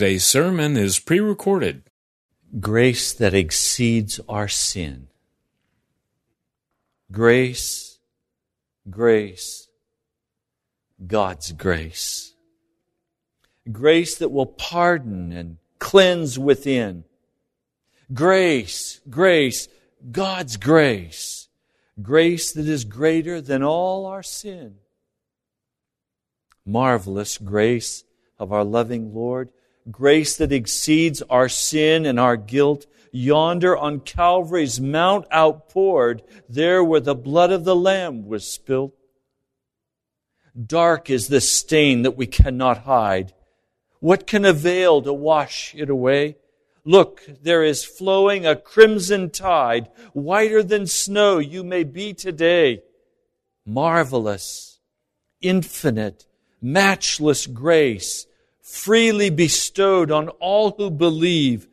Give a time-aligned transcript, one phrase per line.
[0.00, 1.82] Today's sermon is pre recorded.
[2.58, 5.08] Grace that exceeds our sin.
[7.12, 7.98] Grace,
[8.88, 9.68] grace,
[11.06, 12.32] God's grace.
[13.70, 17.04] Grace that will pardon and cleanse within.
[18.10, 19.68] Grace, grace,
[20.10, 21.48] God's grace.
[22.00, 24.76] Grace that is greater than all our sin.
[26.64, 28.02] Marvelous grace
[28.38, 29.50] of our loving Lord
[29.90, 37.00] grace that exceeds our sin and our guilt, yonder on Calvary's mount outpoured, there where
[37.00, 38.94] the blood of the Lamb was spilt.
[40.66, 43.32] Dark is the stain that we cannot hide.
[44.00, 46.36] What can avail to wash it away?
[46.84, 52.82] Look, there is flowing a crimson tide, whiter than snow you may be today.
[53.66, 54.80] Marvelous,
[55.42, 56.26] infinite,
[56.60, 58.26] matchless grace,
[58.70, 61.66] freely bestowed on all who believe,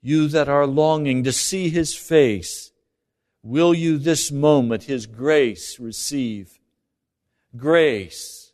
[0.00, 2.72] you that are longing to see his face.
[3.42, 6.58] Will you this moment his grace receive?
[7.56, 8.52] Grace,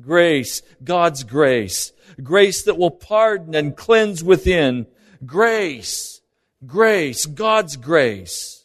[0.00, 4.86] grace, God's grace, grace that will pardon and cleanse within,
[5.24, 6.20] grace,
[6.66, 8.64] grace, God's grace,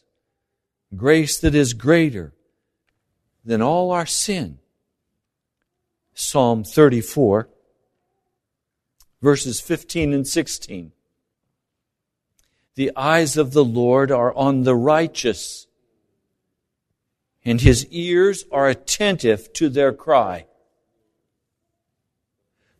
[0.96, 2.32] grace that is greater
[3.44, 4.58] than all our sin.
[6.14, 7.48] Psalm 34,
[9.22, 10.92] verses 15 and 16.
[12.74, 15.66] The eyes of the Lord are on the righteous,
[17.44, 20.46] and his ears are attentive to their cry.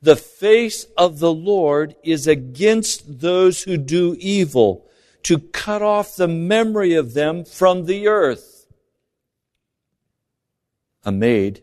[0.02, 4.86] The face of the Lord is against those who do evil,
[5.24, 8.66] to cut off the memory of them from the earth.
[11.04, 11.62] A maid,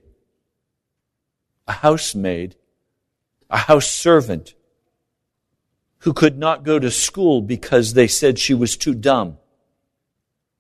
[1.67, 2.55] a housemaid,
[3.49, 4.53] a house servant
[6.07, 9.37] who could not go to school because they said she was too dumb.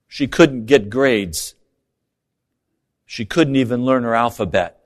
[0.05, 1.55] She couldn't get grades.
[3.05, 4.77] She couldn't even learn her alphabet.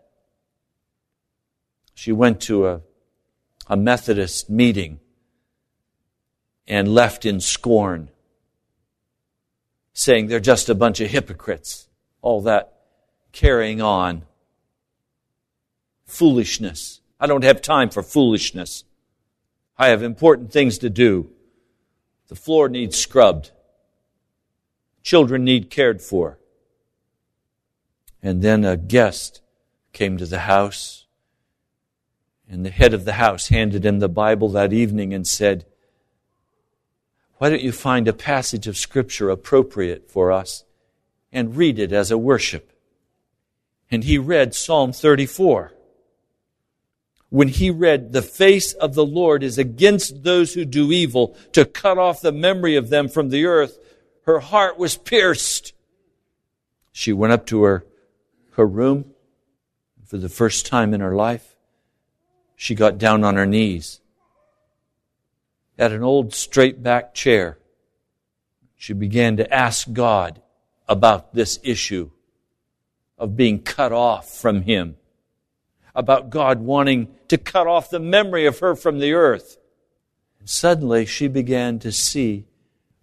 [1.96, 2.82] She went to a,
[3.66, 5.00] a Methodist meeting
[6.68, 8.12] and left in scorn,
[9.94, 11.88] saying they're just a bunch of hypocrites.
[12.22, 12.72] All that
[13.32, 14.26] carrying on.
[16.06, 17.02] Foolishness.
[17.20, 18.84] I don't have time for foolishness.
[19.82, 21.32] I have important things to do.
[22.28, 23.50] The floor needs scrubbed.
[25.02, 26.38] Children need cared for.
[28.22, 29.42] And then a guest
[29.92, 31.08] came to the house,
[32.48, 35.66] and the head of the house handed him the Bible that evening and said,
[37.40, 40.64] Why don't you find a passage of Scripture appropriate for us
[41.32, 42.72] and read it as a worship?
[43.90, 45.74] And he read Psalm 34
[47.32, 51.66] when he read, The face of the Lord is against those who do evil, to
[51.66, 53.80] cut off the memory of them from the earth,
[54.24, 55.74] her heart was pierced.
[56.92, 57.86] She went up to her,
[58.52, 59.06] her room.
[60.06, 61.56] For the first time in her life,
[62.58, 64.02] she got down on her knees
[65.80, 67.58] at an old straight back chair.
[68.76, 70.42] She began to ask God
[70.86, 72.12] about this issue
[73.18, 74.98] of being cut off from Him
[75.96, 79.58] about God wanting to cut off the memory of her from the earth.
[80.40, 82.46] And suddenly she began to see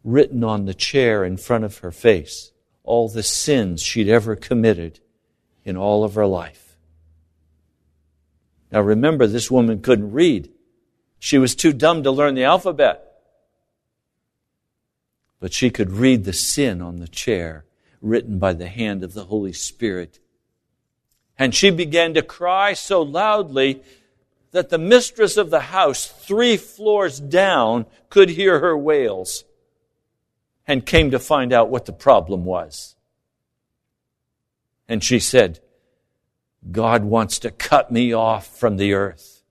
[0.04, 2.52] written on the chair in front of her face
[2.82, 5.00] all the sins she'd ever committed
[5.64, 6.76] in all of her life.
[8.72, 10.50] Now remember, this woman couldn't read.
[11.18, 13.04] She was too dumb to learn the alphabet.
[15.40, 17.66] But she could read the sin on the chair
[18.00, 20.18] written by the hand of the Holy Spirit
[21.38, 23.82] and she began to cry so loudly
[24.50, 29.44] that the mistress of the house, three floors down, could hear her wails
[30.66, 32.96] and came to find out what the problem was.
[34.88, 35.60] And she said,
[36.70, 39.42] God wants to cut me off from the earth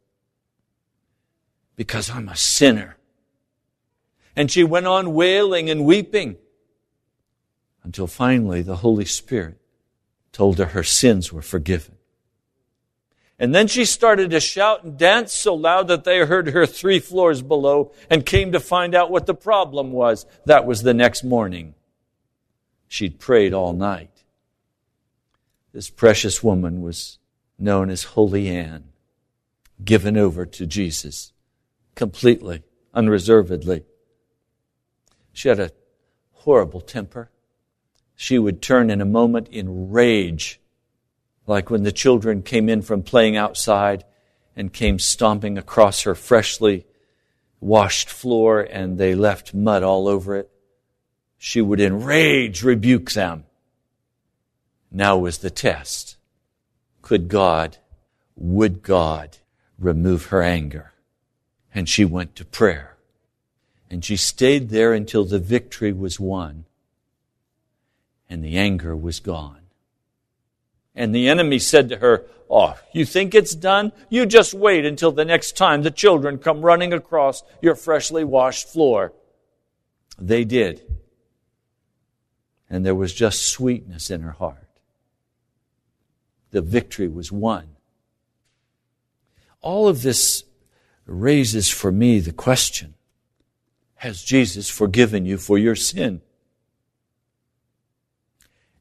[1.75, 2.97] because I'm a sinner.
[4.35, 6.37] And she went on wailing and weeping
[7.83, 9.57] until finally the Holy Spirit
[10.37, 11.95] told her her sins were forgiven.
[13.39, 16.99] And then she started to shout and dance so loud that they heard her three
[16.99, 20.27] floors below and came to find out what the problem was.
[20.45, 21.73] That was the next morning.
[22.87, 24.11] She'd prayed all night.
[25.73, 27.17] This precious woman was
[27.57, 28.89] known as Holy Ann,
[29.83, 31.33] given over to Jesus
[31.95, 32.61] completely,
[32.93, 33.85] unreservedly.
[35.33, 35.71] She had a
[36.33, 37.31] horrible temper
[38.19, 40.59] she would turn in a moment in rage,
[41.45, 44.03] like when the children came in from playing outside
[44.55, 46.87] and came stomping across her freshly
[47.61, 50.49] washed floor and they left mud all over it.
[51.37, 53.45] She would in rage rebuke them.
[54.91, 56.17] Now was the test.
[57.03, 57.77] Could God,
[58.35, 59.37] would God
[59.77, 60.91] remove her anger?
[61.71, 62.97] And she went to prayer.
[63.91, 66.65] And she stayed there until the victory was won
[68.29, 69.61] and the anger was gone.
[70.95, 73.91] And the enemy said to her, Oh, you think it's done?
[74.09, 78.67] You just wait until the next time the children come running across your freshly washed
[78.67, 79.13] floor.
[80.17, 80.81] They did.
[82.69, 84.67] And there was just sweetness in her heart.
[86.51, 87.75] The victory was won.
[89.61, 90.43] All of this
[91.05, 92.95] raises for me the question
[93.95, 96.21] Has Jesus forgiven you for your sin?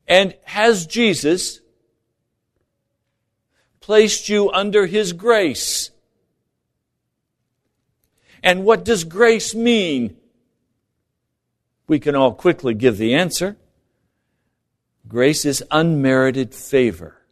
[0.08, 1.60] And has Jesus
[3.80, 5.90] placed you under His grace?
[8.42, 10.16] And what does grace mean?
[11.88, 13.56] We can all quickly give the answer.
[15.08, 17.22] Grace is unmerited favor.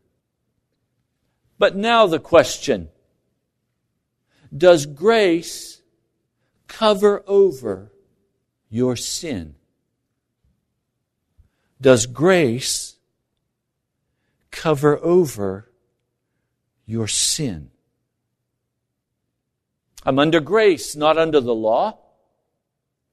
[1.58, 2.88] But now the question
[4.56, 5.82] Does grace
[6.68, 7.92] cover over
[8.68, 9.54] your sin?
[11.84, 12.96] Does grace
[14.50, 15.70] cover over
[16.86, 17.68] your sin?
[20.02, 21.98] I'm under grace, not under the law.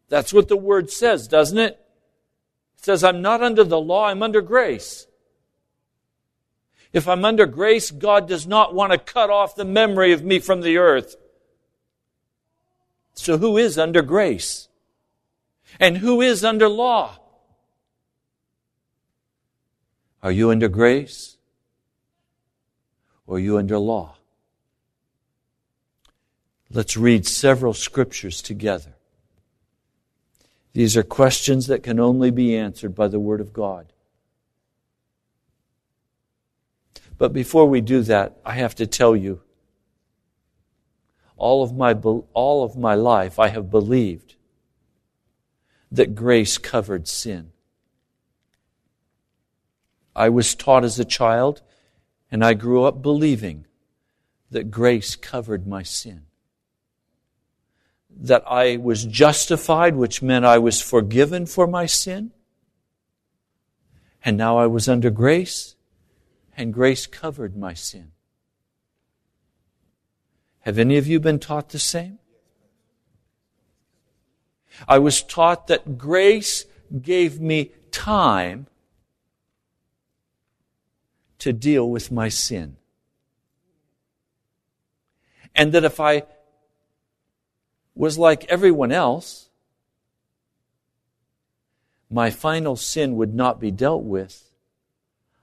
[0.08, 1.86] That's what the word says, doesn't it?
[2.78, 5.06] It says, I'm not under the law, I'm under grace.
[6.94, 10.40] If I'm under grace, God does not want to cut off the memory of me
[10.40, 11.18] from the earth.
[13.16, 14.70] So who is under grace?
[15.78, 17.18] And who is under law?
[20.24, 21.38] Are you under grace?
[23.26, 24.16] Or are you under law?
[26.70, 28.96] Let's read several scriptures together.
[30.74, 33.92] These are questions that can only be answered by the Word of God.
[37.18, 39.42] But before we do that, I have to tell you
[41.36, 41.94] all of my,
[42.34, 44.36] all of my life I have believed
[45.92, 47.52] that grace covered sin.
[50.16, 51.62] I was taught as a child,
[52.32, 53.66] and I grew up believing
[54.50, 56.26] that grace covered my sin
[58.20, 62.32] that I was justified, which meant I was forgiven for my sin.
[64.24, 65.76] And now I was under grace,
[66.56, 68.12] and grace covered my sin.
[70.60, 72.20] Have any of you been taught the same?
[74.88, 76.66] I was taught that grace
[77.02, 78.68] gave me time
[81.42, 82.78] to deal with my sin.
[85.56, 86.24] And that if I
[87.96, 89.50] was like everyone else,
[92.12, 94.52] my final sin would not be dealt with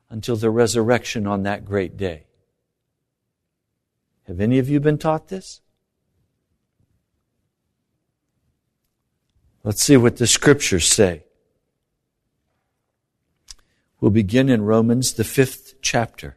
[0.08, 2.26] until the resurrection on that great day.
[4.28, 5.62] Have any of you been taught this?
[9.64, 11.24] Let's see what the scriptures say.
[14.00, 16.36] We'll begin in Romans, the fifth chapter.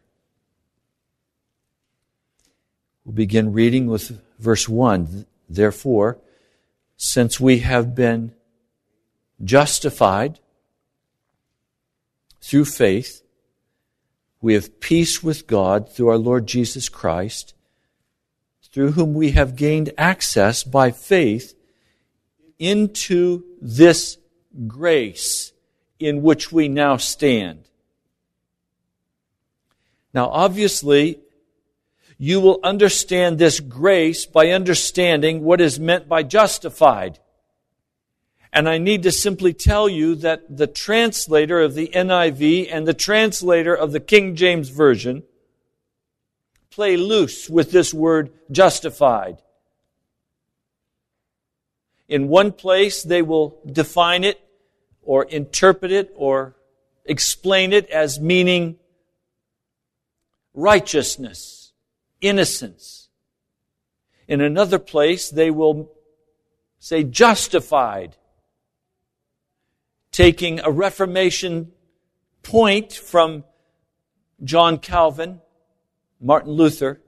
[3.04, 5.26] We'll begin reading with verse 1.
[5.48, 6.18] Therefore,
[6.96, 8.32] since we have been
[9.42, 10.38] justified
[12.40, 13.22] through faith,
[14.40, 17.54] we have peace with God through our Lord Jesus Christ,
[18.72, 21.54] through whom we have gained access by faith
[22.58, 24.18] into this
[24.66, 25.52] grace
[25.98, 27.68] in which we now stand.
[30.14, 31.20] Now, obviously,
[32.18, 37.18] you will understand this grace by understanding what is meant by justified.
[38.52, 42.94] And I need to simply tell you that the translator of the NIV and the
[42.94, 45.22] translator of the King James Version
[46.70, 49.38] play loose with this word justified.
[52.08, 54.38] In one place, they will define it
[55.02, 56.54] or interpret it or
[57.06, 58.76] explain it as meaning
[60.54, 61.72] righteousness
[62.20, 63.08] innocence.
[64.28, 65.92] In another place, they will
[66.78, 68.16] say justified,
[70.10, 71.72] taking a Reformation
[72.42, 73.44] point from
[74.42, 75.40] John Calvin,
[76.20, 77.00] Martin Luther,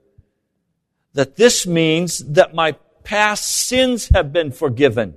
[1.13, 2.73] that this means that my
[3.03, 5.15] past sins have been forgiven.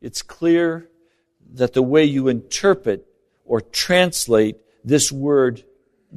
[0.00, 0.88] It's clear
[1.54, 3.06] that the way you interpret
[3.44, 5.64] or translate this word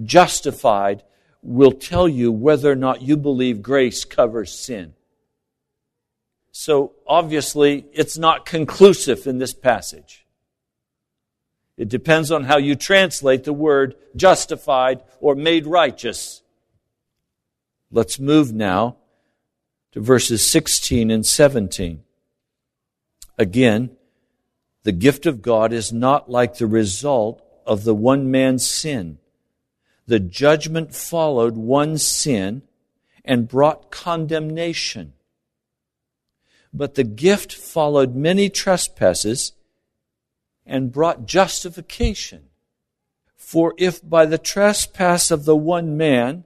[0.04, 1.04] justified
[1.42, 4.94] will tell you whether or not you believe grace covers sin.
[6.52, 10.26] So obviously, it's not conclusive in this passage.
[11.78, 16.42] It depends on how you translate the word justified or made righteous.
[17.90, 18.98] Let's move now
[19.94, 22.04] to verses 16 and 17.
[23.38, 23.92] Again,
[24.84, 29.19] the gift of God is not like the result of the one man's sin
[30.10, 32.64] the judgment followed one sin
[33.24, 35.14] and brought condemnation.
[36.74, 39.54] But the gift followed many trespasses
[40.66, 42.46] and brought justification.
[43.36, 46.44] For if by the trespass of the one man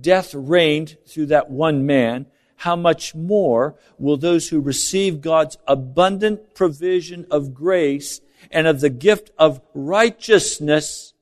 [0.00, 6.54] death reigned through that one man, how much more will those who receive God's abundant
[6.54, 8.20] provision of grace
[8.50, 11.14] and of the gift of righteousness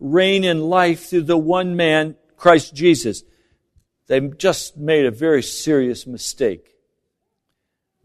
[0.00, 3.22] reign in life through the one man, Christ Jesus?
[4.06, 6.74] They just made a very serious mistake.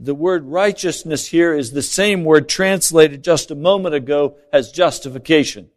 [0.02, 5.70] The word righteousness here is the same word translated just a moment ago as justification.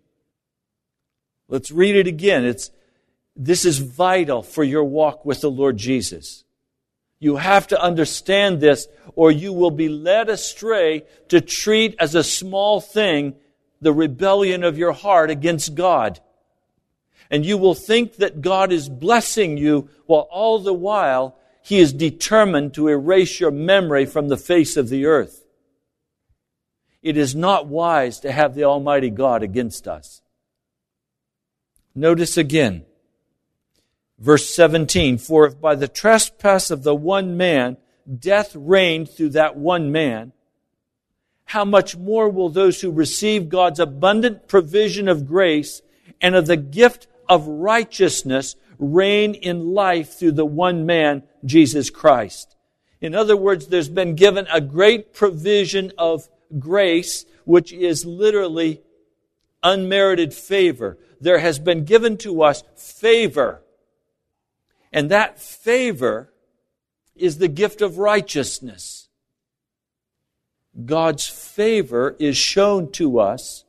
[1.49, 2.45] Let's read it again.
[2.45, 2.71] It's,
[3.35, 6.45] this is vital for your walk with the Lord Jesus.
[7.19, 12.25] You have to understand this or you will be led astray to treat as a
[12.25, 13.35] small thing
[13.83, 16.21] the rebellion of your heart against God.
[17.31, 21.93] And you will think that God is blessing you while all the while he is
[21.93, 25.45] determined to erase your memory from the face of the earth.
[27.03, 30.23] It is not wise to have the Almighty God against us.
[31.95, 32.85] Notice again,
[34.19, 37.77] verse 17, for if by the trespass of the one man
[38.19, 40.33] death reigned through that one man,
[41.53, 45.83] how much more will those who receive God's abundant provision of grace
[46.19, 52.57] and of the gift of righteousness reign in life through the one man, Jesus Christ.
[53.03, 56.27] In other words, there's been given a great provision of
[56.59, 58.81] grace, which is literally
[59.63, 60.97] unmerited favor.
[61.21, 63.63] There has been given to us favor.
[64.91, 66.33] And that favor
[67.15, 69.02] is the gift of righteousness.
[70.85, 73.65] God's favor is shown to us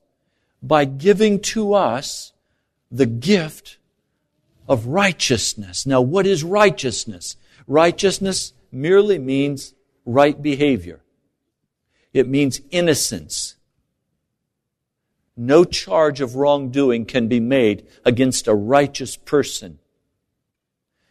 [0.62, 2.31] by giving to us
[2.89, 3.77] the gift
[4.67, 5.86] of righteousness.
[5.86, 7.36] Now, what is righteousness?
[7.67, 9.74] Righteousness merely means
[10.05, 11.01] right behavior.
[12.13, 13.55] It means innocence.
[15.36, 19.79] No charge of wrongdoing can be made against a righteous person.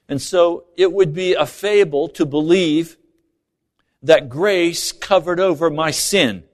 [0.09, 2.97] And so it would be a fable to believe
[4.03, 6.45] that grace covered over my sin.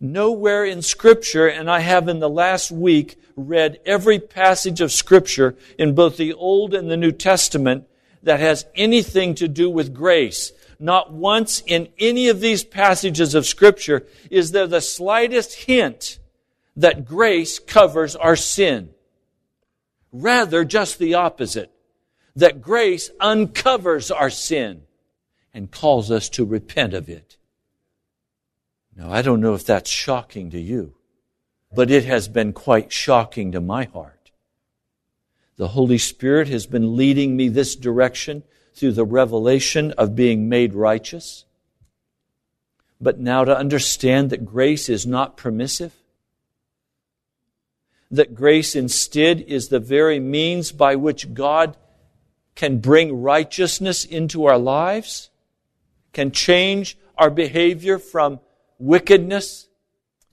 [0.00, 5.56] Nowhere in Scripture, and I have in the last week read every passage of Scripture
[5.78, 7.86] in both the Old and the New Testament
[8.22, 10.52] that has anything to do with grace.
[10.78, 16.18] Not once in any of these passages of Scripture is there the slightest hint
[16.76, 18.90] that grace covers our sin.
[20.12, 21.70] Rather, just the opposite.
[22.36, 24.82] That grace uncovers our sin
[25.54, 27.36] and calls us to repent of it.
[28.96, 30.94] Now, I don't know if that's shocking to you,
[31.72, 34.32] but it has been quite shocking to my heart.
[35.56, 38.42] The Holy Spirit has been leading me this direction
[38.74, 41.44] through the revelation of being made righteous.
[43.00, 45.92] But now to understand that grace is not permissive,
[48.10, 51.76] that grace instead is the very means by which God
[52.54, 55.30] can bring righteousness into our lives,
[56.14, 58.40] can change our behavior from
[58.78, 59.68] wickedness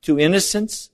[0.03, 0.89] to innocence,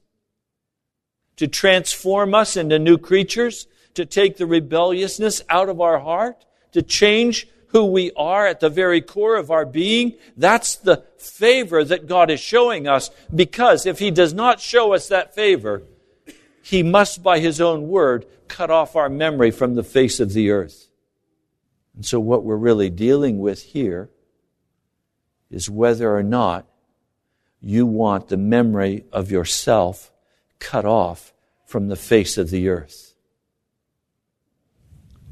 [1.36, 6.82] to transform us into new creatures, to take the rebelliousness out of our heart, to
[6.82, 10.14] change who we are at the very core of our being.
[10.36, 15.08] That's the favor that God is showing us because if He does not show us
[15.10, 15.84] that favor,
[16.62, 20.52] He must, by His own word, cut off our memory from the face of the
[20.52, 20.88] earth.
[21.96, 24.10] And so, what we're really dealing with here
[25.50, 26.66] is whether or not
[27.60, 30.12] you want the memory of yourself
[30.60, 31.34] cut off
[31.66, 33.16] from the face of the earth.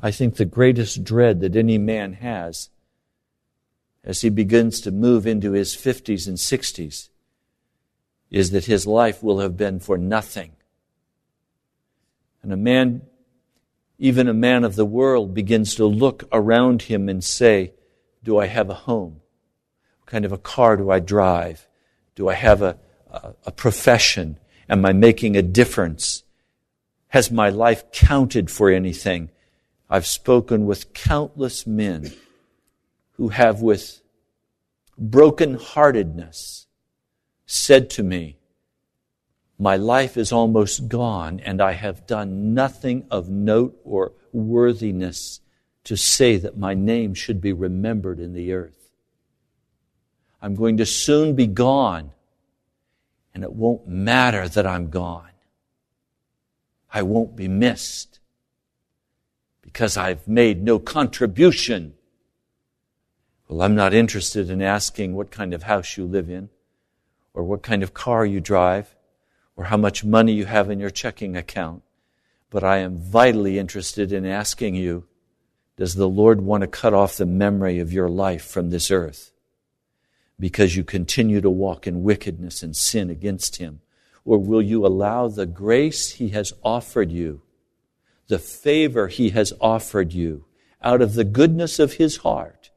[0.01, 2.69] I think the greatest dread that any man has
[4.03, 7.09] as he begins to move into his 50s and 60s
[8.29, 10.51] is that his life will have been for nothing.
[12.43, 13.01] And a man,
[13.97, 17.73] even a man of the world, begins to look around him and say,
[18.23, 19.21] Do I have a home?
[20.05, 21.67] Kind of a car do I drive?
[22.15, 22.77] Do I have a,
[23.09, 24.37] a, a profession?
[24.69, 26.23] Am I making a difference?
[27.09, 29.29] Has my life counted for anything?
[29.89, 32.13] I've spoken with countless men
[33.13, 34.01] who have, with
[34.97, 36.67] broken-heartedness,
[37.45, 38.37] said to me,
[39.57, 45.39] My life is almost gone, and I have done nothing of note or worthiness
[45.85, 48.84] to say that my name should be remembered in the earth.
[50.45, 52.11] I'm going to soon be gone,
[53.33, 55.31] and it won't matter that I'm gone.
[56.93, 58.19] I won't be missed
[59.63, 61.95] because I've made no contribution.
[63.47, 66.49] Well, I'm not interested in asking what kind of house you live in,
[67.33, 68.95] or what kind of car you drive,
[69.55, 71.81] or how much money you have in your checking account.
[72.51, 75.07] But I am vitally interested in asking you,
[75.75, 79.31] does the Lord want to cut off the memory of your life from this earth?
[80.39, 83.81] Because you continue to walk in wickedness and sin against Him?
[84.25, 87.41] Or will you allow the grace He has offered you,
[88.27, 90.45] the favor He has offered you,
[90.81, 92.71] out of the goodness of His heart,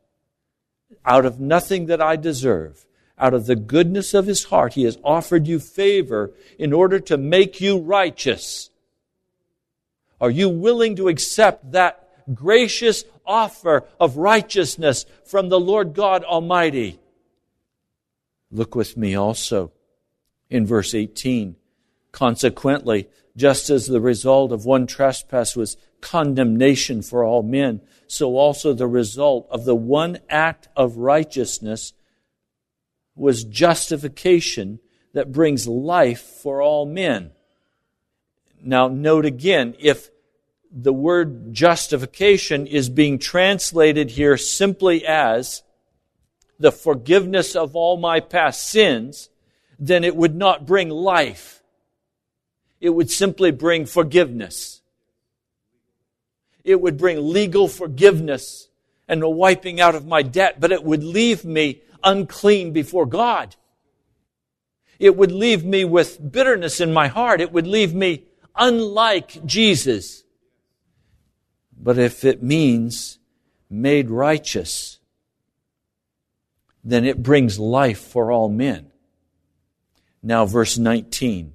[1.05, 2.87] out of nothing that I deserve,
[3.19, 7.17] out of the goodness of His heart, He has offered you favor in order to
[7.17, 8.71] make you righteous?
[10.21, 16.99] Are you willing to accept that gracious offer of righteousness from the Lord God Almighty?
[18.51, 19.73] Look with me also
[20.49, 21.57] in verse 18.
[22.13, 28.73] Consequently, just as the result of one trespass was condemnation for all men, so also
[28.73, 31.93] the result of the one act of righteousness
[33.15, 34.81] was justification
[35.13, 37.33] that brings life for all men.
[38.63, 40.11] Now, note again, if
[40.71, 45.63] the word justification is being translated here simply as
[46.59, 49.29] the forgiveness of all my past sins,
[49.79, 51.63] then it would not bring life.
[52.81, 54.83] It would simply bring forgiveness.
[56.65, 58.69] It would bring legal forgiveness
[59.09, 63.57] and a wiping out of my debt, but it would leave me unclean before God.
[64.99, 67.41] It would leave me with bitterness in my heart.
[67.41, 68.25] It would leave me
[68.57, 70.25] unlike Jesus.
[71.81, 73.19] But if it means
[73.71, 74.98] made righteous,
[76.89, 78.91] then it brings life for all men.
[80.23, 81.53] Now, verse 19.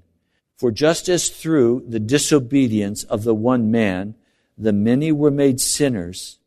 [0.58, 4.14] For just as through the disobedience of the one man,
[4.58, 6.38] the many were made sinners,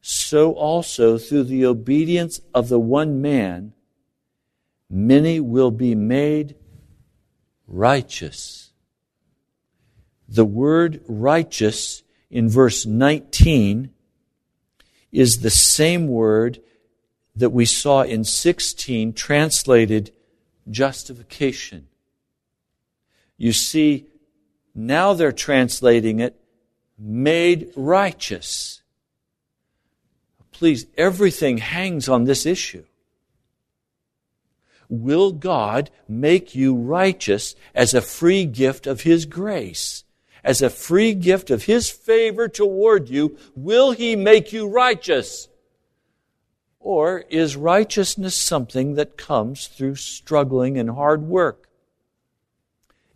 [0.00, 3.72] so also through the obedience of the one man,
[4.88, 6.54] many will be made
[7.66, 8.70] righteous.
[10.28, 13.90] The word righteous in verse 19
[15.10, 16.60] is the same word
[17.34, 20.12] that we saw in 16 translated
[20.70, 21.88] justification.
[23.36, 24.06] You see,
[24.74, 26.38] now they're translating it
[26.98, 28.82] made righteous.
[30.52, 32.84] Please, everything hangs on this issue.
[34.88, 40.04] Will God make you righteous as a free gift of His grace?
[40.44, 45.48] as a free gift of His favor toward you, will He make you righteous?
[46.82, 51.68] Or is righteousness something that comes through struggling and hard work?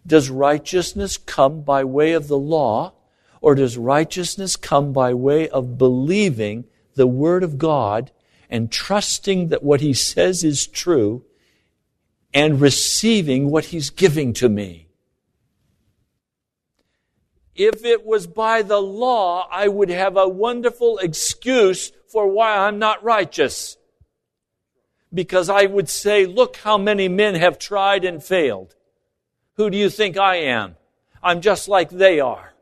[0.07, 2.93] Does righteousness come by way of the law,
[3.41, 8.13] or does righteousness come by way of believing the Word of God
[8.49, 11.25] and trusting that what He says is true
[12.33, 14.86] and receiving what He's giving to me?
[17.57, 22.79] If it was by the law, I would have a wonderful excuse for why I'm
[22.79, 23.77] not righteous.
[25.13, 28.75] Because I would say, look how many men have tried and failed.
[29.55, 30.77] Who do you think I am?
[31.23, 32.55] I'm just like they are.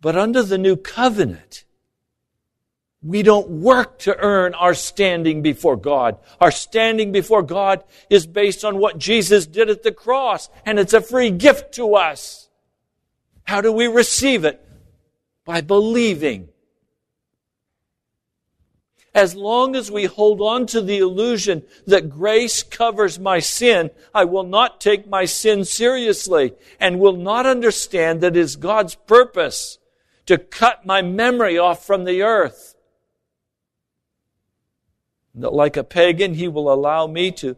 [0.00, 1.64] But under the new covenant,
[3.02, 6.18] we don't work to earn our standing before God.
[6.40, 10.94] Our standing before God is based on what Jesus did at the cross, and it's
[10.94, 12.45] a free gift to us.
[13.46, 14.60] How do we receive it?
[15.44, 16.48] By believing.
[19.14, 24.24] As long as we hold on to the illusion that grace covers my sin, I
[24.24, 29.78] will not take my sin seriously and will not understand that it is God's purpose
[30.26, 32.74] to cut my memory off from the earth.
[35.34, 37.56] That like a pagan, he will allow me to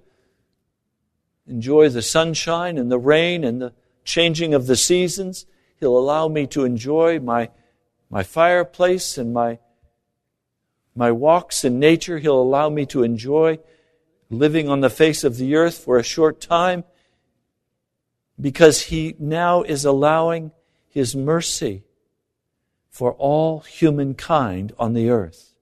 [1.46, 3.72] enjoy the sunshine and the rain and the
[4.04, 5.46] changing of the seasons
[5.80, 7.50] He'll allow me to enjoy my,
[8.10, 9.58] my fireplace and my,
[10.94, 12.18] my walks in nature.
[12.18, 13.60] He'll allow me to enjoy
[14.28, 16.84] living on the face of the earth for a short time
[18.40, 20.50] because He now is allowing
[20.88, 21.84] His mercy
[22.90, 25.54] for all humankind on the earth.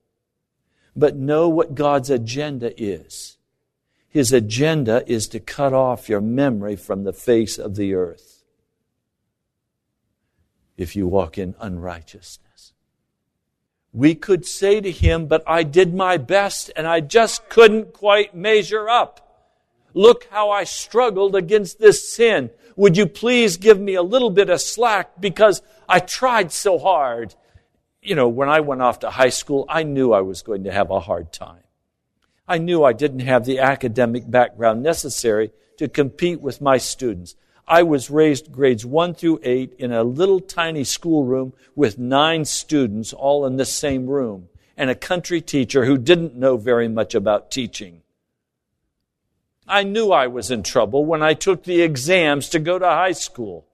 [0.95, 3.37] But know what God's agenda is.
[4.09, 8.36] His agenda is to cut off your memory from the face of the earth
[10.77, 12.73] if you walk in unrighteousness.
[13.93, 18.35] We could say to him, but I did my best and I just couldn't quite
[18.35, 19.23] measure up.
[19.95, 22.51] Look how I struggled against this sin.
[22.77, 27.35] Would you please give me a little bit of slack because I tried so hard?
[28.07, 30.73] you know, when I went off to high school, I knew I was going to
[30.73, 31.63] have a hard time.
[32.47, 37.35] I knew I didn't have the academic background necessary to compete with my students.
[37.69, 43.13] I was raised grades 1 through 8 in a little tiny schoolroom with nine students
[43.13, 47.51] all in the same room and a country teacher who didn't know very much about
[47.51, 48.03] teaching.
[49.67, 53.13] I knew I was in trouble when I took the exams to go to high
[53.13, 53.67] school.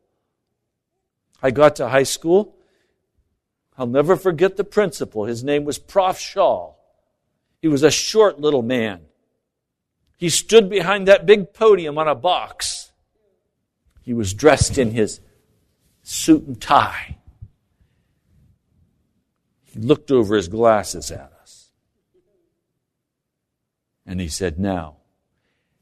[1.42, 2.56] I got to high school.
[3.76, 5.24] I'll never forget the principal.
[5.24, 6.18] His name was Prof.
[6.18, 6.72] Shaw.
[7.60, 9.02] He was a short little man.
[10.16, 12.81] He stood behind that big podium on a box.
[14.02, 15.20] He was dressed in his
[16.02, 17.18] suit and tie.
[19.64, 21.70] He looked over his glasses at us.
[24.04, 24.96] And he said, Now,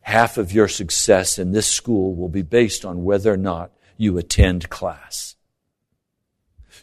[0.02, 4.16] half of your success in this school will be based on whether or not you
[4.18, 5.36] attend class.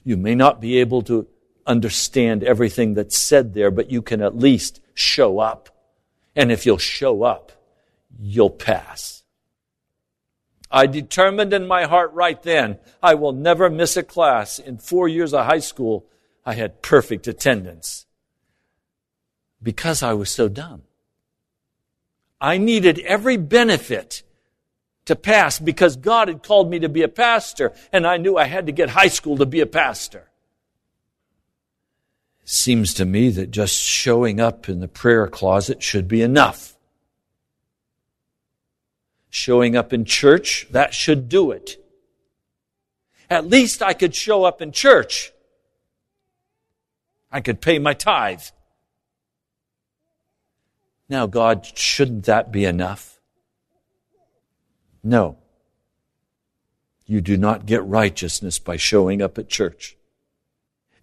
[0.04, 1.28] You may not be able to
[1.66, 5.70] understand everything that's said there, but you can at least show up.
[6.36, 7.52] And if you'll show up,
[8.20, 9.17] you'll pass.
[10.70, 14.60] I determined in my heart right then, I will never miss a class.
[14.60, 16.06] In four years of high school,
[16.46, 18.06] I had perfect attendance.
[19.64, 20.84] Because I was so dumb.
[22.40, 24.24] I needed every benefit
[25.06, 28.46] to pass because God had called me to be a pastor, and I knew I
[28.46, 30.30] had to get high school to be a pastor.
[32.44, 36.77] Seems to me that just showing up in the prayer closet should be enough.
[39.30, 41.84] Showing up in church, that should do it.
[43.30, 45.34] At least I could show up in church.
[47.32, 48.44] I could pay my tithe.
[51.10, 53.20] Now, God, shouldn't that be enough?
[55.04, 55.38] No.
[57.06, 59.97] You do not get righteousness by showing up at church.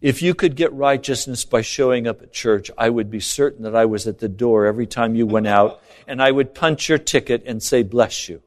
[0.05, 3.75] If you could get righteousness by showing up at church, I would be certain that
[3.75, 6.99] I was at the door every time you went out and I would punch your
[6.99, 8.43] ticket and say, bless you.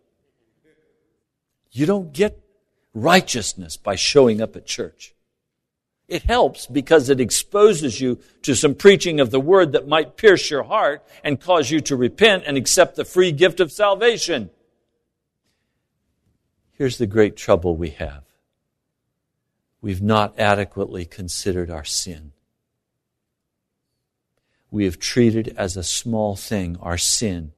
[1.72, 2.40] You don't get
[2.94, 5.16] righteousness by showing up at church.
[6.08, 10.52] It helps because it exposes you to some preaching of the word that might pierce
[10.52, 14.52] your heart and cause you to repent and accept the free gift of salvation.
[16.74, 18.27] Here's the great trouble we have
[19.82, 22.32] we've not adequately considered our sin.
[24.70, 27.54] We have treated as a small thing our sin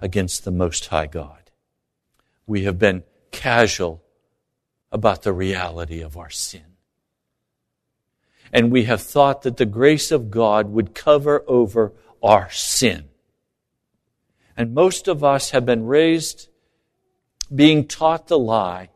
[0.00, 1.50] against the Most High God.
[2.46, 4.02] We have been casual
[4.92, 6.76] about the reality of our sin.
[8.52, 13.08] And we have thought that the grace of God would cover over our sin.
[14.56, 16.48] And most of us have been raised
[17.54, 18.90] being taught the lie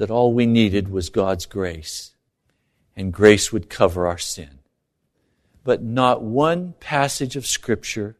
[0.00, 2.14] that all we needed was God's grace,
[2.96, 4.60] and grace would cover our sin.
[5.62, 8.16] But not one passage of Scripture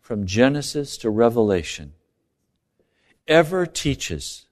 [0.00, 1.92] from Genesis to Revelation
[3.28, 4.48] ever teaches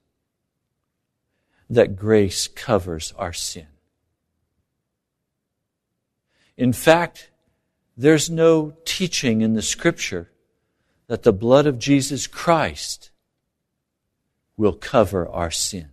[1.69, 3.67] that grace covers our sin.
[6.55, 7.29] In fact,
[7.97, 10.31] there's no teaching in the Scripture
[11.07, 13.09] that the blood of Jesus Christ
[14.55, 15.89] will cover our sin.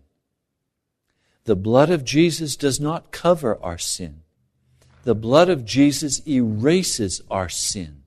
[1.46, 4.22] The blood of Jesus does not cover our sin.
[5.04, 8.02] The blood of Jesus erases our sin.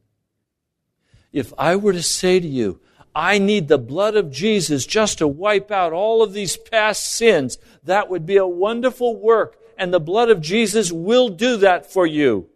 [1.32, 2.82] If I were to say to you,
[3.16, 7.58] I need the blood of Jesus just to wipe out all of these past sins,
[7.84, 12.06] that would be a wonderful work, and the blood of Jesus will do that for
[12.06, 12.50] you.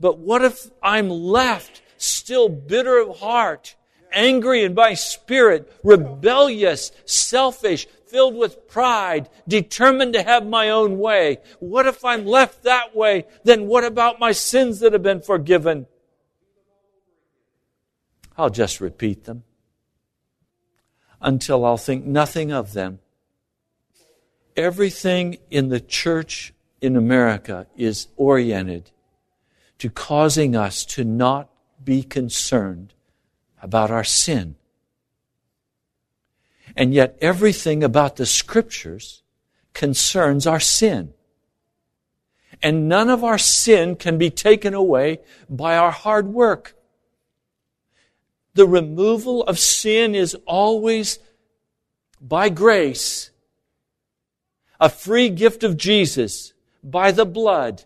[0.00, 3.76] But what if I'm left still bitter of heart,
[4.12, 11.38] angry in my spirit, rebellious, selfish, filled with pride, determined to have my own way.
[11.60, 13.26] What if I'm left that way?
[13.44, 15.86] Then what about my sins that have been forgiven?
[18.36, 19.44] I'll just repeat them
[21.20, 23.00] until I'll think nothing of them.
[24.56, 28.90] Everything in the church in America is oriented
[29.78, 31.50] to causing us to not
[31.82, 32.94] be concerned
[33.62, 34.56] about our sin.
[36.76, 39.22] And yet everything about the scriptures
[39.74, 41.14] concerns our sin.
[42.62, 46.74] And none of our sin can be taken away by our hard work.
[48.54, 51.18] The removal of sin is always
[52.20, 53.30] by grace,
[54.78, 56.52] a free gift of Jesus
[56.82, 57.84] by the blood.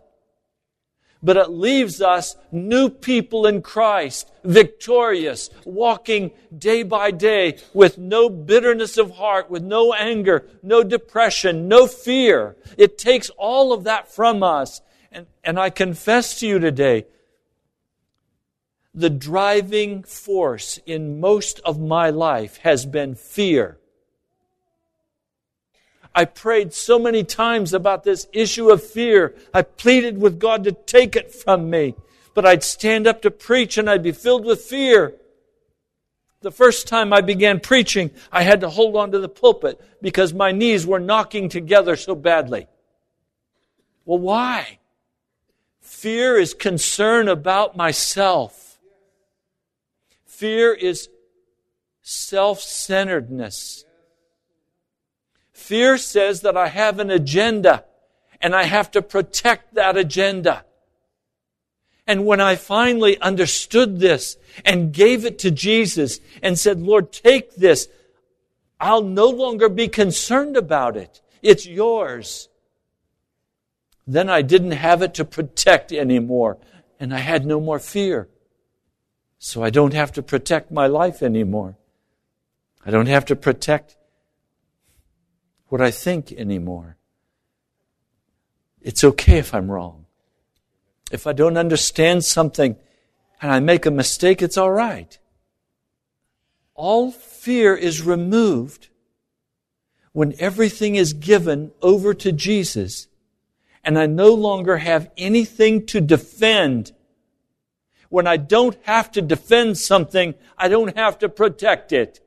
[1.24, 8.28] But it leaves us new people in Christ, victorious, walking day by day with no
[8.28, 12.56] bitterness of heart, with no anger, no depression, no fear.
[12.76, 14.82] It takes all of that from us.
[15.10, 17.06] And, and I confess to you today,
[18.94, 23.78] the driving force in most of my life has been fear.
[26.14, 29.34] I prayed so many times about this issue of fear.
[29.52, 31.96] I pleaded with God to take it from me.
[32.34, 35.14] But I'd stand up to preach and I'd be filled with fear.
[36.40, 40.34] The first time I began preaching, I had to hold on to the pulpit because
[40.34, 42.66] my knees were knocking together so badly.
[44.04, 44.78] Well, why?
[45.80, 48.78] Fear is concern about myself.
[50.26, 51.08] Fear is
[52.02, 53.84] self-centeredness.
[55.54, 57.84] Fear says that I have an agenda
[58.40, 60.64] and I have to protect that agenda.
[62.06, 67.54] And when I finally understood this and gave it to Jesus and said, Lord, take
[67.54, 67.88] this,
[68.78, 71.22] I'll no longer be concerned about it.
[71.40, 72.48] It's yours.
[74.06, 76.58] Then I didn't have it to protect anymore
[77.00, 78.28] and I had no more fear.
[79.38, 81.76] So I don't have to protect my life anymore.
[82.84, 83.96] I don't have to protect
[85.74, 86.96] what I think anymore.
[88.80, 90.06] It's okay if I'm wrong.
[91.10, 92.76] If I don't understand something
[93.42, 95.18] and I make a mistake, it's all right.
[96.76, 98.86] All fear is removed
[100.12, 103.08] when everything is given over to Jesus
[103.82, 106.92] and I no longer have anything to defend.
[108.10, 112.20] When I don't have to defend something, I don't have to protect it.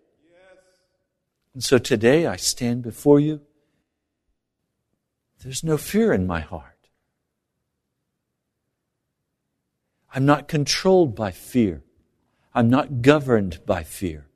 [1.58, 3.41] And so today I stand before you.
[5.41, 6.88] There's no fear in my heart.
[10.13, 11.82] I'm not controlled by fear.
[12.54, 14.28] I'm not governed by fear.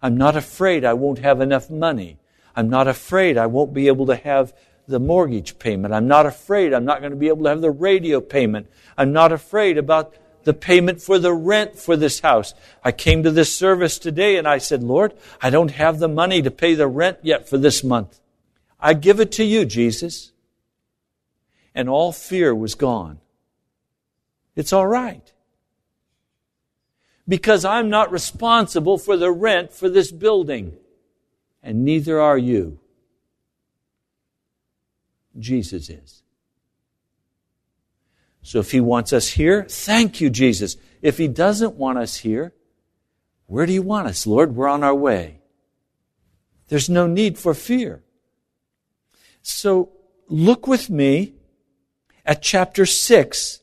[0.00, 2.20] I'm not afraid I won't have enough money.
[2.54, 4.54] I'm not afraid I won't be able to have
[4.86, 5.92] the mortgage payment.
[5.92, 8.68] I'm not afraid I'm not going to be able to have the radio payment.
[8.96, 10.14] I'm not afraid about
[10.48, 12.54] the payment for the rent for this house.
[12.82, 16.40] I came to this service today and I said, Lord, I don't have the money
[16.40, 18.18] to pay the rent yet for this month.
[18.80, 20.32] I give it to you, Jesus.
[21.74, 23.18] And all fear was gone.
[24.56, 25.30] It's all right.
[27.28, 30.78] Because I'm not responsible for the rent for this building.
[31.62, 32.80] And neither are you.
[35.38, 36.22] Jesus is.
[38.48, 40.78] So if he wants us here, thank you, Jesus.
[41.02, 42.54] If he doesn't want us here,
[43.44, 44.56] where do you want us, Lord?
[44.56, 45.42] We're on our way.
[46.68, 48.02] There's no need for fear.
[49.42, 49.92] So
[50.28, 51.34] look with me
[52.24, 53.60] at chapter 6,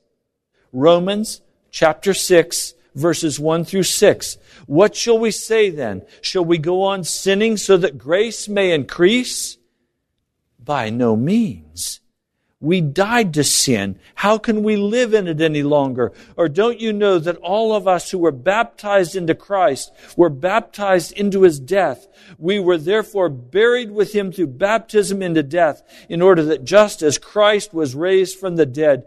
[0.71, 4.37] Romans chapter 6, verses 1 through 6.
[4.67, 6.03] What shall we say then?
[6.21, 9.57] Shall we go on sinning so that grace may increase?
[10.59, 12.01] By no means.
[12.65, 13.99] We died to sin.
[14.15, 16.11] How can we live in it any longer?
[16.35, 21.11] Or don't you know that all of us who were baptized into Christ were baptized
[21.11, 22.07] into his death?
[22.39, 27.19] We were therefore buried with him through baptism into death, in order that just as
[27.19, 29.05] Christ was raised from the dead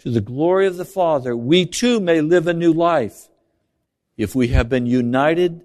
[0.00, 3.28] to the glory of the Father, we too may live a new life.
[4.18, 5.64] If we have been united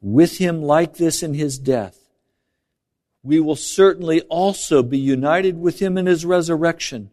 [0.00, 2.03] with him like this in his death,
[3.24, 7.10] we will certainly also be united with him in his resurrection.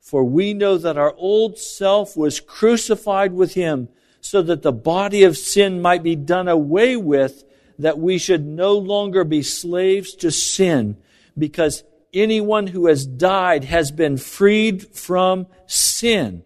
[0.00, 3.88] For we know that our old self was crucified with him
[4.20, 7.44] so that the body of sin might be done away with,
[7.78, 10.96] that we should no longer be slaves to sin,
[11.36, 16.42] because anyone who has died has been freed from sin.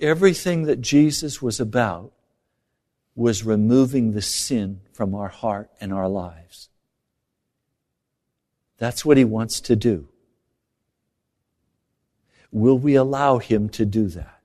[0.00, 2.13] Everything that Jesus was about
[3.14, 6.68] was removing the sin from our heart and our lives.
[8.78, 10.08] That's what he wants to do.
[12.50, 14.40] Will we allow him to do that?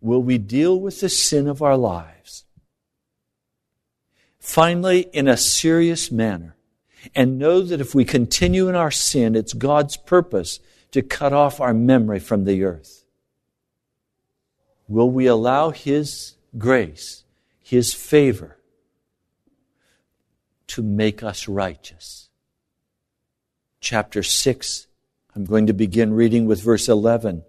[0.00, 2.44] Will we deal with the sin of our lives?
[4.38, 6.54] Finally, in a serious manner,
[7.14, 10.60] and know that if we continue in our sin, it's God's purpose
[10.92, 13.05] to cut off our memory from the earth.
[14.88, 17.24] Will we allow His grace,
[17.62, 18.56] His favor,
[20.68, 22.28] to make us righteous?
[23.80, 24.86] Chapter 6,
[25.34, 27.42] I'm going to begin reading with verse 11.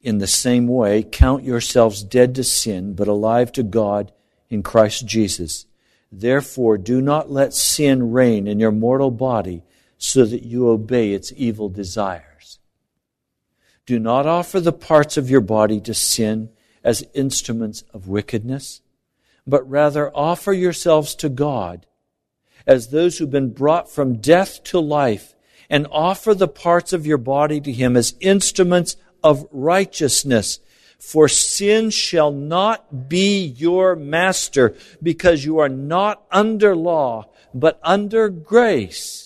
[0.00, 4.12] In the same way, count yourselves dead to sin, but alive to God
[4.50, 5.66] in Christ Jesus.
[6.12, 9.62] Therefore, do not let sin reign in your mortal body
[9.98, 12.33] so that you obey its evil desires.
[13.86, 16.50] Do not offer the parts of your body to sin
[16.82, 18.80] as instruments of wickedness,
[19.46, 21.86] but rather offer yourselves to God
[22.66, 25.34] as those who've been brought from death to life
[25.68, 30.60] and offer the parts of your body to Him as instruments of righteousness.
[30.98, 38.28] For sin shall not be your master because you are not under law, but under
[38.28, 39.23] grace.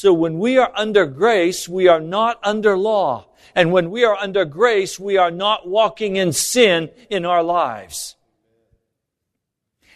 [0.00, 3.26] So when we are under grace, we are not under law.
[3.54, 8.16] And when we are under grace, we are not walking in sin in our lives.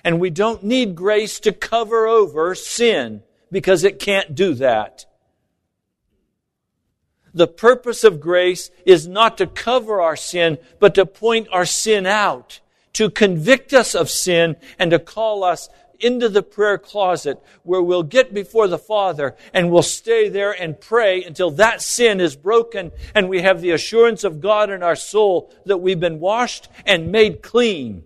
[0.05, 5.07] And we don't need grace to cover over sin because it can't do that.
[7.33, 12.05] The purpose of grace is not to cover our sin, but to point our sin
[12.05, 12.61] out,
[12.93, 15.71] to convict us of sin, and to call us
[16.05, 20.81] into the prayer closet where we'll get before the Father and we'll stay there and
[20.81, 24.97] pray until that sin is broken and we have the assurance of God in our
[24.97, 28.05] soul that we've been washed and made clean.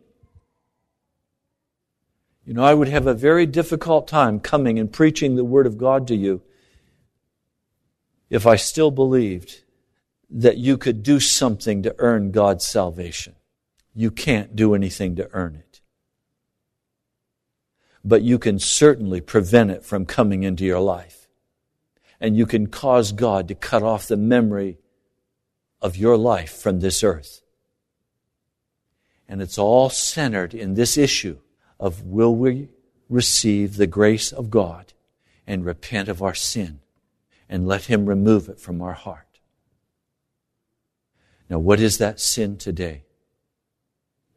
[2.46, 5.76] You know, I would have a very difficult time coming and preaching the Word of
[5.76, 6.40] God to you
[8.30, 9.62] if I still believed
[10.30, 13.34] that you could do something to earn God's salvation.
[13.94, 15.68] You can't do anything to earn it.
[18.05, 21.28] But you can certainly prevent it from coming into your life.
[22.20, 24.78] And you can cause God to cut off the memory
[25.80, 27.42] of your life from this earth.
[29.28, 31.38] And it's all centered in this issue
[31.78, 32.70] of will we
[33.09, 34.92] receive the grace of God
[35.46, 36.80] and repent of our sin
[37.49, 39.40] and let Him remove it from our heart.
[41.49, 43.05] Now, what is that sin today?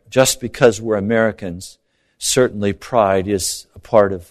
[0.09, 1.77] Just because we're Americans,
[2.23, 4.29] certainly pride is a part of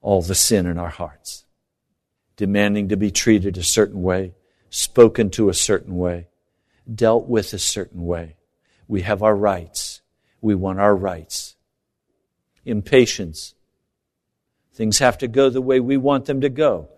[0.00, 1.44] all the sin in our hearts.
[2.36, 4.34] Demanding to be treated a certain way,
[4.70, 6.28] spoken to a certain way,
[6.92, 8.36] dealt with a certain way.
[8.88, 10.00] We have our rights.
[10.40, 11.56] We want our rights
[12.64, 13.54] impatience.
[14.72, 16.88] Things have to go the way we want them to go,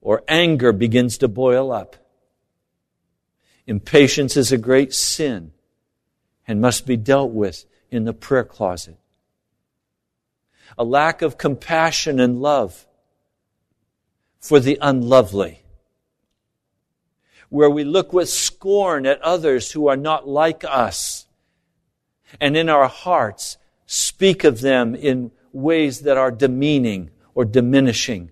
[0.00, 1.96] or anger begins to boil up.
[3.66, 5.52] Impatience is a great sin
[6.46, 8.96] and must be dealt with in the prayer closet.
[10.78, 12.86] A lack of compassion and love
[14.40, 15.62] for the unlovely,
[17.48, 21.26] where we look with scorn at others who are not like us,
[22.40, 28.30] and in our hearts speak of them in ways that are demeaning or diminishing.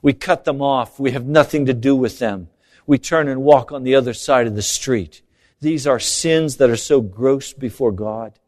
[0.00, 0.98] We cut them off.
[0.98, 2.48] We have nothing to do with them.
[2.86, 5.22] We turn and walk on the other side of the street.
[5.60, 8.38] These are sins that are so gross before God.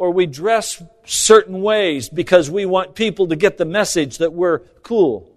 [0.00, 4.60] Or we dress certain ways because we want people to get the message that we're
[4.82, 5.30] cool.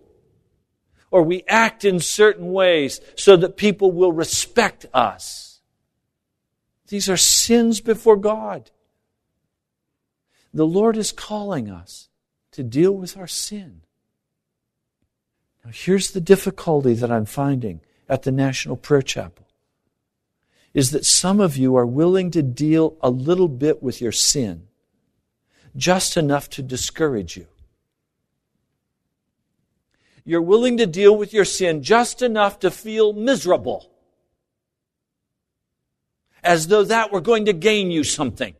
[1.12, 5.60] Or we act in certain ways so that people will respect us.
[6.88, 8.72] These are sins before God.
[10.54, 12.08] The Lord is calling us
[12.52, 13.82] to deal with our sin.
[15.66, 19.46] Now, here's the difficulty that I'm finding at the National Prayer Chapel
[20.74, 24.68] is that some of you are willing to deal a little bit with your sin,
[25.76, 27.48] just enough to discourage you.
[30.26, 33.90] You're willing to deal with your sin just enough to feel miserable
[36.44, 38.56] as though that were going to gain you something.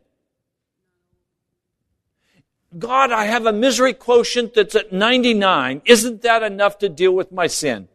[2.76, 5.82] God, I have a misery quotient that's at 99.
[5.84, 7.88] Isn't that enough to deal with my sin?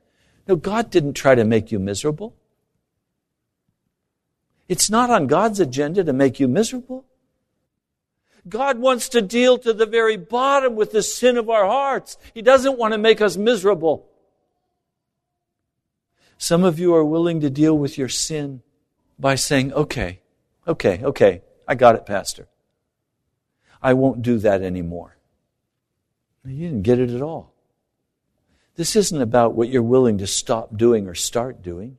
[0.48, 2.36] No, God didn't try to make you miserable.
[4.70, 7.04] It's not on God's agenda to make you miserable.
[8.48, 12.18] God wants to deal to the very bottom with the sin of our hearts.
[12.36, 14.08] He doesn't want to make us miserable.
[16.38, 18.62] Some of you are willing to deal with your sin
[19.18, 20.22] by saying, okay,
[20.68, 22.48] okay, okay, I got it, Pastor.
[23.82, 25.18] I won't do that anymore.
[26.46, 27.54] You didn't get it at all.
[28.76, 31.98] This isn't about what you're willing to stop doing or start doing.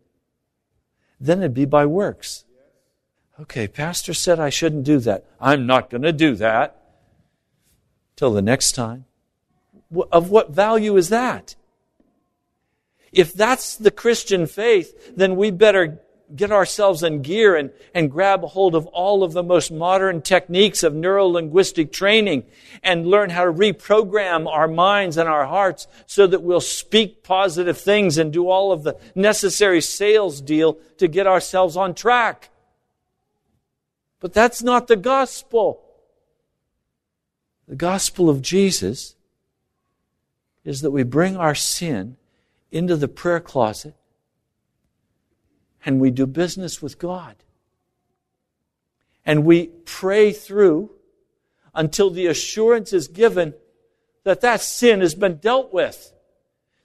[1.20, 2.44] Then it'd be by works.
[3.42, 5.24] Okay, Pastor said I shouldn't do that.
[5.40, 6.76] I'm not going to do that.
[8.16, 9.06] Till the next time.
[10.12, 11.56] Of what value is that?
[13.12, 16.00] If that's the Christian faith, then we better
[16.36, 20.82] get ourselves in gear and, and grab hold of all of the most modern techniques
[20.82, 22.44] of neuro-linguistic training
[22.82, 27.78] and learn how to reprogram our minds and our hearts so that we'll speak positive
[27.78, 32.49] things and do all of the necessary sales deal to get ourselves on track.
[34.20, 35.82] But that's not the gospel.
[37.66, 39.16] The gospel of Jesus
[40.64, 42.16] is that we bring our sin
[42.70, 43.94] into the prayer closet
[45.84, 47.36] and we do business with God.
[49.24, 50.90] And we pray through
[51.74, 53.54] until the assurance is given
[54.24, 56.12] that that sin has been dealt with,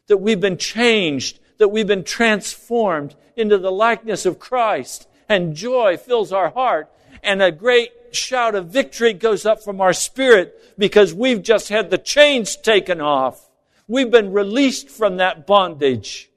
[0.07, 5.97] that we've been changed, that we've been transformed into the likeness of Christ, and joy
[5.97, 6.89] fills our heart,
[7.25, 11.89] and a great shout of victory goes up from our spirit because we've just had
[11.89, 13.49] the chains taken off.
[13.87, 16.29] We've been released from that bondage.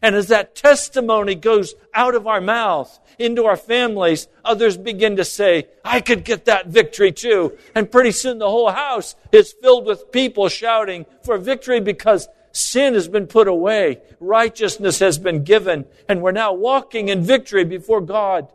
[0.00, 5.24] And as that testimony goes out of our mouth into our families, others begin to
[5.24, 7.58] say, I could get that victory too.
[7.74, 12.94] And pretty soon the whole house is filled with people shouting for victory because sin
[12.94, 18.00] has been put away, righteousness has been given, and we're now walking in victory before
[18.00, 18.52] God.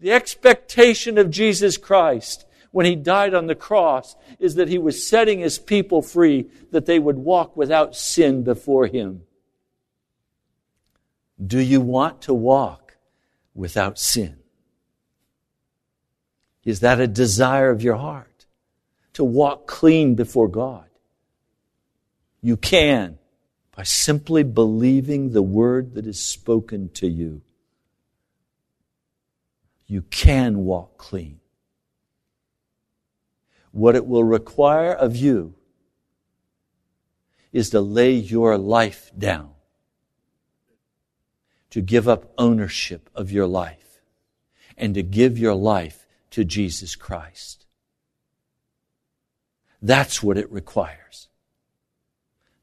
[0.00, 5.06] The expectation of Jesus Christ when he died on the cross is that he was
[5.06, 9.22] setting his people free, that they would walk without sin before him.
[11.44, 12.98] Do you want to walk
[13.54, 14.36] without sin?
[16.64, 18.44] Is that a desire of your heart?
[19.14, 20.84] To walk clean before God?
[22.42, 23.18] You can
[23.74, 27.40] by simply believing the word that is spoken to you.
[29.86, 31.40] You can walk clean.
[33.70, 35.54] What it will require of you
[37.52, 39.50] is to lay your life down
[41.70, 44.00] to give up ownership of your life
[44.78, 47.66] and to give your life to Jesus Christ.
[49.82, 51.28] That's what it requires.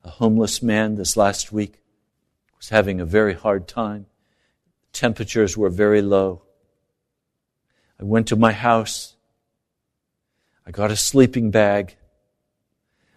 [0.03, 1.81] A homeless man this last week
[2.57, 4.07] was having a very hard time.
[4.91, 6.42] Temperatures were very low.
[8.03, 9.15] I went to my house.
[10.67, 11.95] I got a sleeping bag.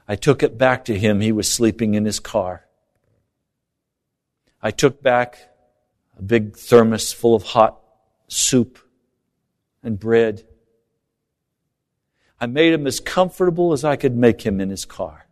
[0.07, 1.21] I took it back to him.
[1.21, 2.67] He was sleeping in his car.
[4.63, 5.39] I took back
[6.17, 7.81] a big thermos full of hot
[8.29, 8.79] soup
[9.83, 10.45] and bread.
[12.41, 15.27] I made him as comfortable as I could make him in his car.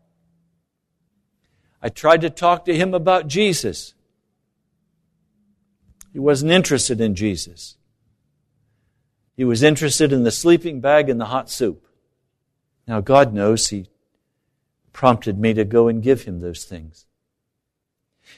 [1.80, 3.94] I tried to talk to him about Jesus.
[6.12, 7.76] He wasn't interested in Jesus.
[9.36, 11.86] He was interested in the sleeping bag and the hot soup.
[12.86, 13.88] Now, God knows He
[14.94, 17.04] prompted me to go and give him those things.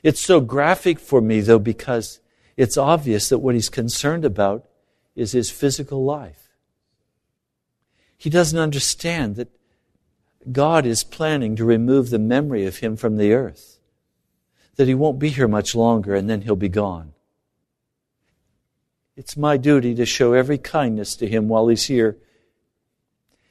[0.02, 2.18] It's so graphic for me, though, because
[2.56, 4.66] it's obvious that what he's concerned about
[5.14, 6.48] is his physical life.
[8.16, 9.50] He doesn't understand that
[10.50, 13.78] God is planning to remove the memory of him from the earth,
[14.76, 17.12] that he won't be here much longer and then he'll be gone.
[19.16, 22.18] It's my duty to show every kindness to him while he's here.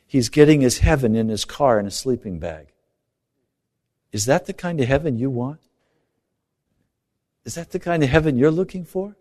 [0.06, 2.68] He's getting his heaven in his car in a sleeping bag.
[4.12, 5.60] Is that the kind of heaven you want?
[7.44, 9.16] Is that the kind of heaven you're looking for?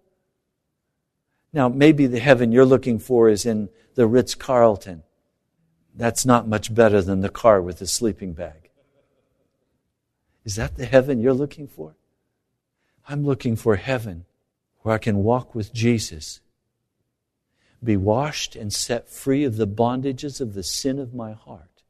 [1.52, 5.02] Now, maybe the heaven you're looking for is in the Ritz Carlton.
[5.94, 8.70] That's not much better than the car with the sleeping bag.
[10.44, 11.94] Is that the heaven you're looking for?
[13.08, 14.26] I'm looking for heaven
[14.84, 16.40] where I can walk with Jesus,
[17.82, 21.82] be washed and set free of the bondages of the sin of my heart,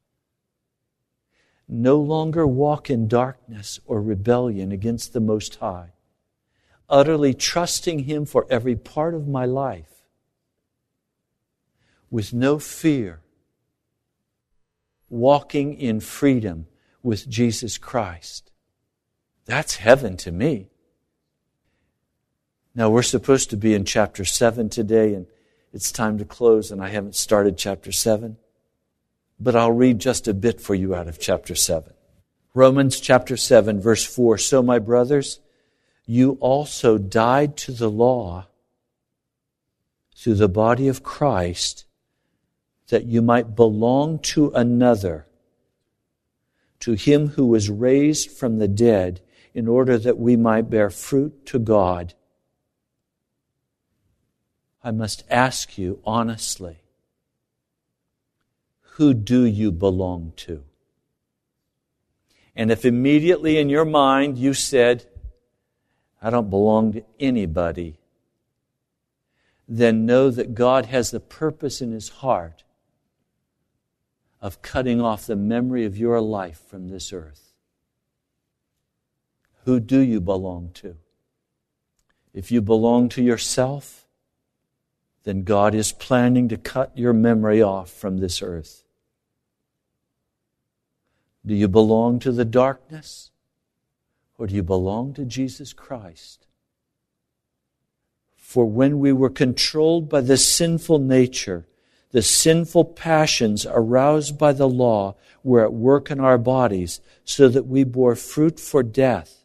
[1.69, 5.91] no longer walk in darkness or rebellion against the Most High
[6.89, 10.05] utterly trusting Him for every part of my life
[12.11, 13.21] with no fear,
[15.09, 16.67] walking in freedom
[17.03, 18.53] with Jesus Christ.
[19.47, 20.71] That's heaven to me.
[22.75, 25.27] Now, we're supposed to be in chapter 7 today, and
[25.73, 28.37] it's time to close, and I haven't started chapter 7.
[29.39, 31.93] But I'll read just a bit for you out of chapter 7.
[32.53, 34.39] Romans chapter 7, verse 4.
[34.39, 35.39] So, my brothers,
[36.05, 38.47] you also died to the law
[40.17, 41.85] through the body of Christ
[42.89, 45.27] that you might belong to another,
[46.81, 49.21] to him who was raised from the dead,
[49.55, 52.15] in order that we might bear fruit to God.
[54.85, 56.77] I must ask you honestly,
[58.83, 60.63] who do you belong to?
[62.55, 65.07] And if immediately in your mind you said,
[66.21, 67.97] I don't belong to anybody,
[69.67, 72.63] then know that God has the purpose in His heart
[74.43, 77.55] of cutting off the memory of your life from this earth.
[79.65, 80.97] Who do you belong to?
[82.35, 84.04] If you belong to yourself,
[85.25, 88.85] then God is planning to cut your memory off from this earth.
[91.45, 93.31] Do you belong to the darkness?
[94.39, 96.47] Or do you belong to Jesus Christ?
[98.37, 101.67] For when we were controlled by the sinful nature,
[102.13, 107.67] the sinful passions aroused by the law were at work in our bodies, so that
[107.67, 109.44] we bore fruit for death.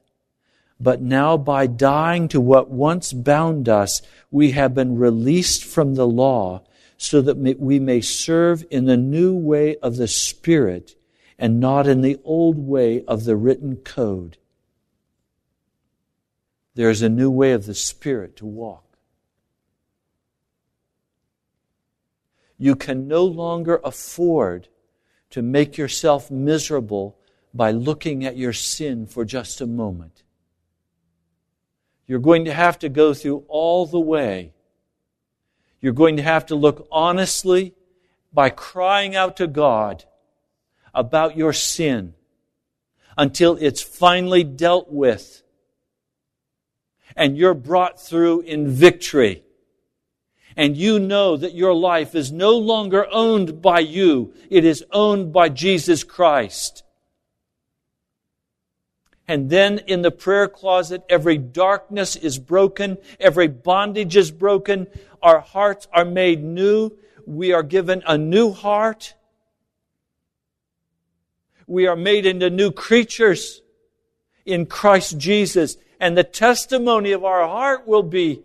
[0.80, 4.02] But now, by dying to what once bound us,
[4.32, 6.64] we have been released from the law,
[6.98, 10.96] so that we may serve in the new way of the Spirit
[11.38, 14.38] and not in the old way of the written code.
[16.76, 18.98] There is a new way of the Spirit to walk.
[22.58, 24.68] You can no longer afford
[25.30, 27.18] to make yourself miserable
[27.54, 30.24] by looking at your sin for just a moment.
[32.10, 34.52] You're going to have to go through all the way.
[35.80, 37.76] You're going to have to look honestly
[38.34, 40.06] by crying out to God
[40.92, 42.16] about your sin
[43.16, 45.44] until it's finally dealt with
[47.16, 49.44] and you're brought through in victory.
[50.58, 54.34] And you know that your life is no longer owned by you.
[54.50, 56.82] It is owned by Jesus Christ.
[59.30, 62.98] And then in the prayer closet, every darkness is broken.
[63.18, 64.88] Every bondage is broken.
[65.24, 66.92] Our hearts are made new.
[67.26, 69.14] We are given a new heart
[71.70, 73.62] we are made into new creatures
[74.44, 75.78] in Christ Jesus.
[76.00, 78.42] And the testimony of our heart will be,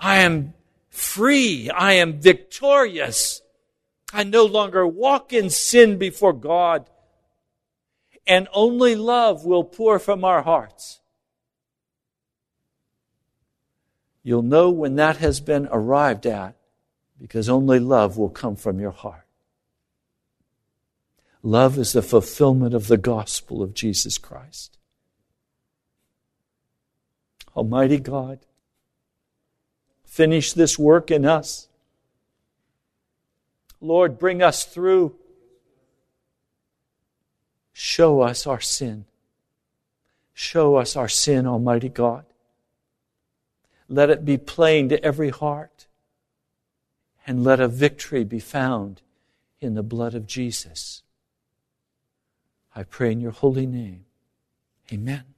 [0.00, 0.54] I am
[0.88, 1.70] free.
[1.70, 3.42] I am victorious.
[4.12, 6.90] I no longer walk in sin before God.
[8.26, 11.00] And only love will pour from our hearts.
[14.22, 16.54] You'll know when that has been arrived at
[17.18, 19.26] because only love will come from your heart.
[21.42, 24.78] Love is the fulfillment of the gospel of Jesus Christ.
[27.56, 28.40] Almighty God,
[30.04, 31.68] finish this work in us.
[33.80, 35.16] Lord, bring us through.
[37.72, 39.04] Show us our sin.
[40.34, 42.24] Show us our sin, Almighty God.
[43.88, 45.86] Let it be plain to every heart.
[47.26, 49.02] And let a victory be found
[49.60, 51.02] in the blood of Jesus.
[52.74, 54.06] I pray in your holy name.
[54.92, 55.29] Amen.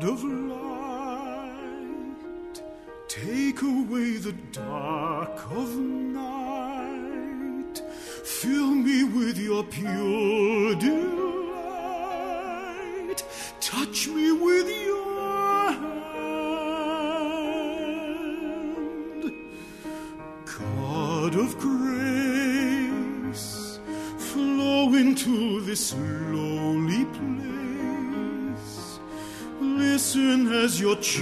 [0.00, 1.52] God of light,
[3.08, 6.22] take away the dark of night,
[8.24, 10.99] fill me with your pure delight.
[30.98, 31.20] Voice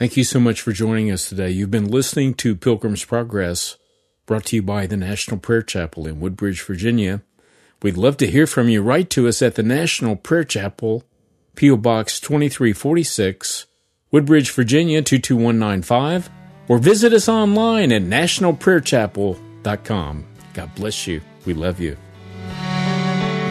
[0.00, 1.50] Thank you so much for joining us today.
[1.50, 3.76] You've been listening to Pilgrim's Progress,
[4.24, 7.20] brought to you by the National Prayer Chapel in Woodbridge, Virginia.
[7.82, 8.80] We'd love to hear from you.
[8.80, 11.04] Write to us at the National Prayer Chapel,
[11.54, 11.76] P.O.
[11.76, 13.66] Box 2346,
[14.10, 16.30] Woodbridge, Virginia 22195,
[16.68, 20.24] or visit us online at nationalprayerchapel.com.
[20.54, 21.20] God bless you.
[21.44, 21.98] We love you.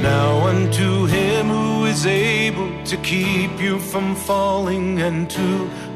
[0.02, 5.70] Now unto him who is able to keep you from falling and to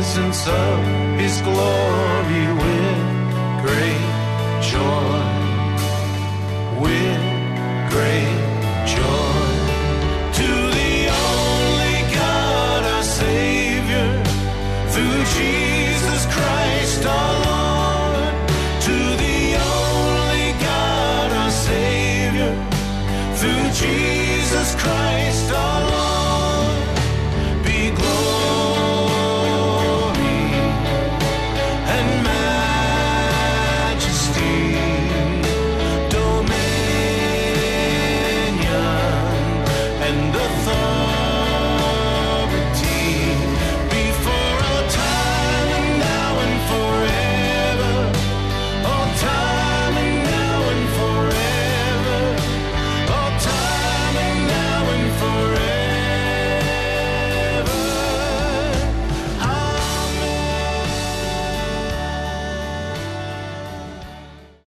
[0.00, 5.19] presence of his glory with great joy.